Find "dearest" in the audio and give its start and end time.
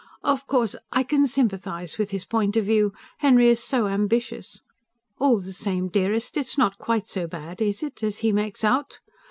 5.89-6.37